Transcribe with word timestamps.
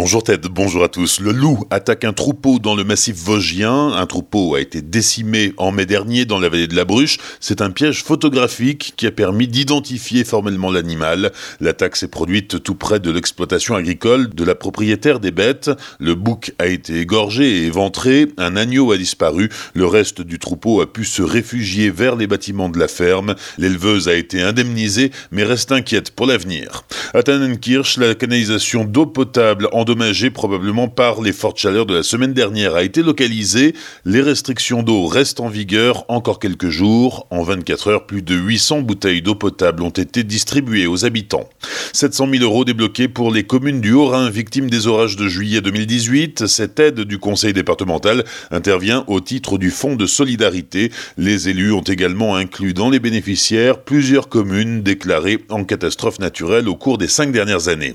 Bonjour 0.00 0.22
Ted, 0.22 0.46
bonjour 0.48 0.84
à 0.84 0.88
tous. 0.88 1.18
Le 1.18 1.32
loup 1.32 1.64
attaque 1.70 2.04
un 2.04 2.12
troupeau 2.12 2.60
dans 2.60 2.76
le 2.76 2.84
massif 2.84 3.16
vosgien. 3.16 3.88
Un 3.88 4.06
troupeau 4.06 4.54
a 4.54 4.60
été 4.60 4.80
décimé 4.80 5.54
en 5.56 5.72
mai 5.72 5.86
dernier 5.86 6.24
dans 6.24 6.38
la 6.38 6.48
vallée 6.48 6.68
de 6.68 6.76
la 6.76 6.84
Bruche. 6.84 7.18
C'est 7.40 7.60
un 7.60 7.70
piège 7.70 8.04
photographique 8.04 8.94
qui 8.96 9.08
a 9.08 9.10
permis 9.10 9.48
d'identifier 9.48 10.22
formellement 10.22 10.70
l'animal. 10.70 11.32
L'attaque 11.58 11.96
s'est 11.96 12.06
produite 12.06 12.62
tout 12.62 12.76
près 12.76 13.00
de 13.00 13.10
l'exploitation 13.10 13.74
agricole 13.74 14.32
de 14.32 14.44
la 14.44 14.54
propriétaire 14.54 15.18
des 15.18 15.32
bêtes. 15.32 15.72
Le 15.98 16.14
bouc 16.14 16.52
a 16.60 16.68
été 16.68 17.00
égorgé 17.00 17.56
et 17.56 17.66
éventré. 17.66 18.28
Un 18.36 18.54
agneau 18.54 18.92
a 18.92 18.98
disparu. 18.98 19.50
Le 19.74 19.86
reste 19.86 20.22
du 20.22 20.38
troupeau 20.38 20.80
a 20.80 20.86
pu 20.86 21.04
se 21.04 21.22
réfugier 21.22 21.90
vers 21.90 22.14
les 22.14 22.28
bâtiments 22.28 22.68
de 22.68 22.78
la 22.78 22.86
ferme. 22.86 23.34
L'éleveuse 23.58 24.06
a 24.06 24.14
été 24.14 24.42
indemnisée 24.42 25.10
mais 25.32 25.42
reste 25.42 25.72
inquiète 25.72 26.12
pour 26.12 26.26
l'avenir. 26.26 26.84
À 27.14 27.24
Tannenkirch, 27.24 27.96
la 27.96 28.14
canalisation 28.14 28.84
d'eau 28.84 29.06
potable 29.06 29.66
endommagé 29.88 30.28
probablement 30.28 30.86
par 30.88 31.22
les 31.22 31.32
fortes 31.32 31.58
chaleurs 31.58 31.86
de 31.86 31.94
la 31.94 32.02
semaine 32.02 32.34
dernière, 32.34 32.74
a 32.74 32.82
été 32.82 33.02
localisé. 33.02 33.74
Les 34.04 34.20
restrictions 34.20 34.82
d'eau 34.82 35.06
restent 35.06 35.40
en 35.40 35.48
vigueur 35.48 36.04
encore 36.08 36.38
quelques 36.38 36.68
jours. 36.68 37.26
En 37.30 37.42
24 37.42 37.88
heures, 37.88 38.06
plus 38.06 38.20
de 38.20 38.34
800 38.34 38.82
bouteilles 38.82 39.22
d'eau 39.22 39.34
potable 39.34 39.82
ont 39.82 39.88
été 39.88 40.24
distribuées 40.24 40.86
aux 40.86 41.06
habitants. 41.06 41.48
700 41.94 42.28
000 42.32 42.44
euros 42.44 42.66
débloqués 42.66 43.08
pour 43.08 43.32
les 43.32 43.44
communes 43.44 43.80
du 43.80 43.94
Haut-Rhin 43.94 44.28
victimes 44.28 44.68
des 44.68 44.86
orages 44.86 45.16
de 45.16 45.26
juillet 45.26 45.62
2018. 45.62 46.46
Cette 46.46 46.78
aide 46.78 47.00
du 47.00 47.18
conseil 47.18 47.54
départemental 47.54 48.24
intervient 48.50 49.04
au 49.06 49.20
titre 49.20 49.56
du 49.56 49.70
fonds 49.70 49.96
de 49.96 50.04
solidarité. 50.04 50.92
Les 51.16 51.48
élus 51.48 51.72
ont 51.72 51.80
également 51.80 52.36
inclus 52.36 52.74
dans 52.74 52.90
les 52.90 53.00
bénéficiaires 53.00 53.80
plusieurs 53.80 54.28
communes 54.28 54.82
déclarées 54.82 55.38
en 55.48 55.64
catastrophe 55.64 56.18
naturelle 56.18 56.68
au 56.68 56.74
cours 56.74 56.98
des 56.98 57.08
cinq 57.08 57.32
dernières 57.32 57.68
années. 57.68 57.94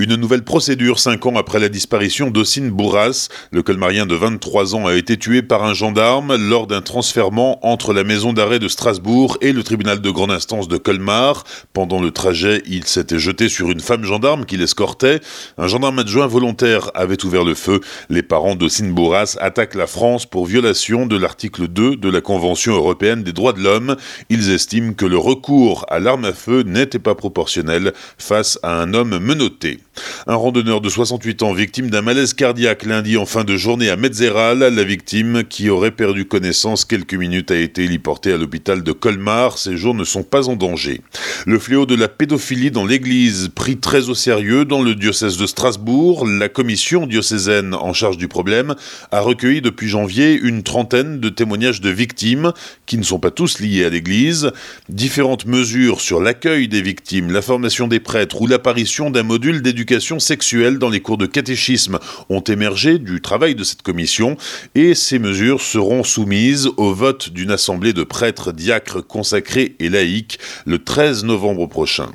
Une 0.00 0.16
nouvelle 0.16 0.42
procédure 0.42 0.98
cinq 0.98 1.26
ans 1.26 1.27
après 1.36 1.58
la 1.58 1.68
disparition 1.68 2.30
d'Ossine 2.30 2.70
Bourras. 2.70 3.28
Le 3.50 3.62
colmarien 3.62 4.06
de 4.06 4.14
23 4.14 4.74
ans 4.74 4.86
a 4.86 4.94
été 4.94 5.16
tué 5.16 5.42
par 5.42 5.64
un 5.64 5.74
gendarme 5.74 6.36
lors 6.36 6.66
d'un 6.66 6.80
transfèrement 6.80 7.58
entre 7.66 7.92
la 7.92 8.04
maison 8.04 8.32
d'arrêt 8.32 8.58
de 8.58 8.68
Strasbourg 8.68 9.36
et 9.40 9.52
le 9.52 9.62
tribunal 9.62 10.00
de 10.00 10.10
grande 10.10 10.30
instance 10.30 10.68
de 10.68 10.76
Colmar. 10.76 11.44
Pendant 11.72 12.00
le 12.00 12.10
trajet, 12.10 12.62
il 12.66 12.84
s'était 12.84 13.18
jeté 13.18 13.48
sur 13.48 13.70
une 13.70 13.80
femme 13.80 14.04
gendarme 14.04 14.44
qui 14.44 14.56
l'escortait. 14.56 15.20
Un 15.58 15.66
gendarme 15.66 15.98
adjoint 15.98 16.26
volontaire 16.26 16.90
avait 16.94 17.24
ouvert 17.24 17.44
le 17.44 17.54
feu. 17.54 17.80
Les 18.08 18.22
parents 18.22 18.54
d'Ossine 18.54 18.92
Bourras 18.92 19.36
attaquent 19.40 19.74
la 19.74 19.86
France 19.86 20.26
pour 20.26 20.46
violation 20.46 21.06
de 21.06 21.16
l'article 21.16 21.68
2 21.68 21.96
de 21.96 22.08
la 22.08 22.20
Convention 22.20 22.74
européenne 22.74 23.22
des 23.22 23.32
droits 23.32 23.52
de 23.52 23.60
l'homme. 23.60 23.96
Ils 24.30 24.50
estiment 24.50 24.94
que 24.94 25.06
le 25.06 25.18
recours 25.18 25.84
à 25.88 25.98
l'arme 25.98 26.24
à 26.24 26.32
feu 26.32 26.62
n'était 26.62 26.98
pas 26.98 27.14
proportionnel 27.14 27.92
face 28.16 28.58
à 28.62 28.80
un 28.80 28.94
homme 28.94 29.18
menotté. 29.18 29.80
Un 30.26 30.36
randonneur 30.36 30.80
de 30.80 30.88
68 30.88 31.42
ans 31.42 31.52
victime 31.52 31.90
d'un 31.90 32.02
malaise 32.02 32.34
cardiaque 32.34 32.84
lundi 32.84 33.16
en 33.16 33.26
fin 33.26 33.44
de 33.44 33.56
journée 33.56 33.90
à 33.90 33.96
Metzeral. 33.96 34.58
La 34.58 34.84
victime, 34.84 35.42
qui 35.44 35.70
aurait 35.70 35.90
perdu 35.90 36.26
connaissance 36.26 36.84
quelques 36.84 37.14
minutes, 37.14 37.50
a 37.50 37.56
été 37.56 37.84
héliportée 37.84 38.32
à 38.32 38.36
l'hôpital 38.36 38.82
de 38.82 38.92
Colmar. 38.92 39.58
Ses 39.58 39.76
jours 39.76 39.94
ne 39.94 40.04
sont 40.04 40.22
pas 40.22 40.48
en 40.48 40.56
danger. 40.56 41.00
Le 41.46 41.58
fléau 41.58 41.86
de 41.86 41.94
la 41.94 42.08
pédophilie 42.08 42.70
dans 42.70 42.84
l'église 42.84 43.48
pris 43.54 43.78
très 43.78 44.08
au 44.08 44.14
sérieux 44.14 44.64
dans 44.64 44.82
le 44.82 44.94
diocèse 44.94 45.36
de 45.36 45.46
Strasbourg. 45.46 46.26
La 46.26 46.48
commission 46.48 47.06
diocésaine 47.06 47.74
en 47.74 47.92
charge 47.92 48.16
du 48.16 48.28
problème 48.28 48.74
a 49.10 49.20
recueilli 49.20 49.60
depuis 49.60 49.88
janvier 49.88 50.34
une 50.34 50.62
trentaine 50.62 51.20
de 51.20 51.28
témoignages 51.28 51.80
de 51.80 51.90
victimes 51.90 52.52
qui 52.86 52.98
ne 52.98 53.02
sont 53.02 53.18
pas 53.18 53.30
tous 53.30 53.60
liés 53.60 53.84
à 53.84 53.90
l'église. 53.90 54.52
Différentes 54.88 55.46
mesures 55.46 56.00
sur 56.00 56.20
l'accueil 56.20 56.68
des 56.68 56.82
victimes, 56.82 57.32
la 57.32 57.42
formation 57.42 57.88
des 57.88 58.00
prêtres 58.00 58.40
ou 58.40 58.46
l'apparition 58.46 59.10
d'un 59.10 59.22
module 59.22 59.62
d'éducation 59.62 59.87
sexuelle 60.18 60.78
dans 60.78 60.90
les 60.90 61.00
cours 61.00 61.18
de 61.18 61.26
catéchisme 61.26 61.98
ont 62.28 62.40
émergé 62.40 62.98
du 62.98 63.20
travail 63.20 63.54
de 63.54 63.64
cette 63.64 63.82
commission 63.82 64.36
et 64.74 64.94
ces 64.94 65.18
mesures 65.18 65.62
seront 65.62 66.04
soumises 66.04 66.68
au 66.76 66.92
vote 66.92 67.30
d'une 67.30 67.50
assemblée 67.50 67.92
de 67.92 68.02
prêtres, 68.02 68.52
diacres, 68.52 69.06
consacrés 69.06 69.76
et 69.78 69.88
laïcs 69.88 70.38
le 70.66 70.78
13 70.78 71.24
novembre 71.24 71.66
prochain. 71.66 72.10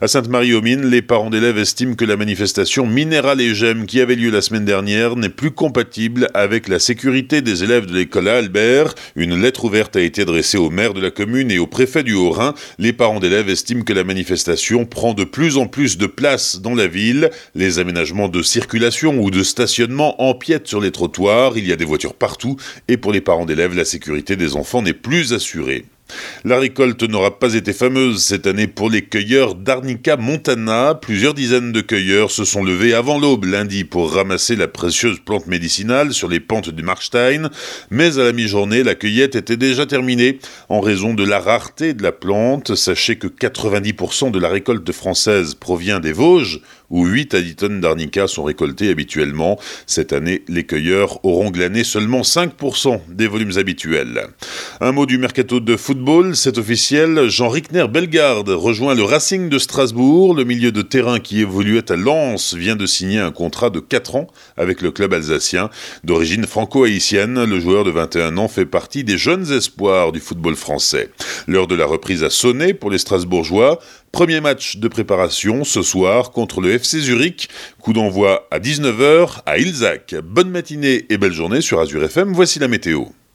À 0.00 0.08
Sainte-Marie-aux-Mines, 0.08 0.86
les 0.86 1.00
parents 1.00 1.30
d'élèves 1.30 1.58
estiment 1.58 1.94
que 1.94 2.04
la 2.04 2.16
manifestation 2.16 2.86
Minéral 2.86 3.40
et 3.40 3.54
Gem 3.54 3.86
qui 3.86 4.00
avait 4.00 4.16
lieu 4.16 4.30
la 4.30 4.42
semaine 4.42 4.64
dernière 4.64 5.16
n'est 5.16 5.28
plus 5.28 5.50
compatible 5.50 6.28
avec 6.34 6.66
la 6.68 6.78
sécurité 6.78 7.40
des 7.40 7.62
élèves 7.62 7.86
de 7.86 7.94
l'école 7.94 8.28
à 8.28 8.38
Albert. 8.38 8.94
Une 9.16 9.40
lettre 9.40 9.64
ouverte 9.64 9.94
a 9.96 10.00
été 10.00 10.22
adressée 10.22 10.58
au 10.58 10.70
maire 10.70 10.92
de 10.94 11.00
la 11.00 11.10
commune 11.10 11.50
et 11.50 11.58
au 11.58 11.66
préfet 11.66 12.02
du 12.02 12.14
Haut-Rhin. 12.14 12.54
Les 12.78 12.92
parents 12.92 13.20
d'élèves 13.20 13.48
estiment 13.48 13.84
que 13.84 13.92
la 13.92 14.02
manifestation 14.04 14.86
prend 14.86 15.14
de 15.14 15.24
plus 15.24 15.56
en 15.56 15.66
plus 15.66 15.98
de 15.98 16.06
place 16.06 16.60
dans 16.60 16.74
la 16.74 16.86
ville. 16.86 17.30
Les 17.54 17.78
aménagements 17.78 18.28
de 18.28 18.42
circulation 18.42 19.20
ou 19.20 19.30
de 19.30 19.42
stationnement 19.42 20.20
empiètent 20.20 20.68
sur 20.68 20.80
les 20.80 20.90
trottoirs. 20.90 21.56
Il 21.56 21.66
y 21.66 21.72
a 21.72 21.76
des 21.76 21.84
voitures 21.84 22.14
partout 22.14 22.56
et 22.88 22.96
pour 22.96 23.12
les 23.12 23.20
parents 23.20 23.46
d'élèves, 23.46 23.76
la 23.76 23.84
sécurité 23.84 24.36
des 24.36 24.56
enfants 24.56 24.82
n'est 24.82 24.92
plus 24.94 25.32
assurée. 25.32 25.84
La 26.44 26.58
récolte 26.58 27.04
n'aura 27.04 27.38
pas 27.38 27.54
été 27.54 27.72
fameuse 27.72 28.22
cette 28.22 28.46
année 28.46 28.66
pour 28.66 28.90
les 28.90 29.02
cueilleurs 29.02 29.54
d'Arnica 29.54 30.16
Montana. 30.16 30.94
Plusieurs 30.94 31.34
dizaines 31.34 31.72
de 31.72 31.80
cueilleurs 31.80 32.30
se 32.30 32.44
sont 32.44 32.64
levés 32.64 32.94
avant 32.94 33.18
l'aube 33.18 33.44
lundi 33.44 33.84
pour 33.84 34.12
ramasser 34.12 34.56
la 34.56 34.68
précieuse 34.68 35.20
plante 35.24 35.46
médicinale 35.46 36.12
sur 36.12 36.28
les 36.28 36.40
pentes 36.40 36.70
du 36.70 36.82
Markstein, 36.82 37.48
mais 37.90 38.18
à 38.18 38.24
la 38.24 38.32
mi-journée, 38.32 38.82
la 38.82 38.94
cueillette 38.94 39.36
était 39.36 39.56
déjà 39.56 39.86
terminée 39.86 40.38
en 40.68 40.80
raison 40.80 41.14
de 41.14 41.24
la 41.24 41.38
rareté 41.38 41.94
de 41.94 42.02
la 42.02 42.12
plante. 42.12 42.74
Sachez 42.74 43.16
que 43.16 43.28
90% 43.28 44.30
de 44.30 44.38
la 44.38 44.48
récolte 44.48 44.90
française 44.90 45.54
provient 45.54 46.00
des 46.00 46.12
Vosges, 46.12 46.60
où 46.92 47.06
8 47.06 47.34
à 47.34 47.40
10 47.40 47.56
tonnes 47.56 47.80
d'arnica 47.80 48.28
sont 48.28 48.44
récoltées 48.44 48.90
habituellement. 48.90 49.58
Cette 49.86 50.12
année, 50.12 50.44
les 50.46 50.64
cueilleurs 50.64 51.24
auront 51.24 51.50
glané 51.50 51.82
seulement 51.82 52.20
5% 52.20 53.00
des 53.08 53.26
volumes 53.26 53.58
habituels. 53.58 54.28
Un 54.80 54.92
mot 54.92 55.06
du 55.06 55.18
mercato 55.18 55.58
de 55.58 55.76
football, 55.76 56.36
c'est 56.36 56.58
officiel, 56.58 57.28
Jean 57.28 57.48
Rickner 57.48 57.88
Bellegarde 57.88 58.50
rejoint 58.50 58.94
le 58.94 59.02
Racing 59.02 59.48
de 59.48 59.58
Strasbourg. 59.58 60.34
Le 60.34 60.44
milieu 60.44 60.70
de 60.70 60.82
terrain 60.82 61.18
qui 61.18 61.40
évoluait 61.40 61.90
à 61.90 61.96
Lens 61.96 62.54
vient 62.54 62.76
de 62.76 62.86
signer 62.86 63.18
un 63.18 63.32
contrat 63.32 63.70
de 63.70 63.80
4 63.80 64.16
ans 64.16 64.26
avec 64.56 64.82
le 64.82 64.90
club 64.90 65.14
alsacien. 65.14 65.70
D'origine 66.04 66.46
franco-haïtienne, 66.46 67.44
le 67.44 67.60
joueur 67.60 67.84
de 67.84 67.90
21 67.90 68.36
ans 68.36 68.48
fait 68.48 68.66
partie 68.66 69.02
des 69.02 69.16
jeunes 69.16 69.50
espoirs 69.50 70.12
du 70.12 70.20
football 70.20 70.56
français. 70.56 71.10
L'heure 71.46 71.66
de 71.66 71.74
la 71.74 71.86
reprise 71.86 72.22
a 72.22 72.30
sonné 72.30 72.74
pour 72.74 72.90
les 72.90 72.98
Strasbourgeois. 72.98 73.78
Premier 74.12 74.42
match 74.42 74.76
de 74.76 74.88
préparation 74.88 75.64
ce 75.64 75.80
soir 75.80 76.32
contre 76.32 76.60
le 76.60 76.72
FC 76.82 77.00
Zurich. 77.00 77.48
Coup 77.80 77.92
d'envoi 77.92 78.48
à 78.50 78.58
19h 78.58 79.42
à 79.46 79.58
Ilzac. 79.58 80.16
Bonne 80.24 80.50
matinée 80.50 81.06
et 81.08 81.16
belle 81.16 81.32
journée 81.32 81.60
sur 81.60 81.80
Azure 81.80 82.02
FM. 82.02 82.32
Voici 82.32 82.58
la 82.58 82.68
météo. 82.68 83.04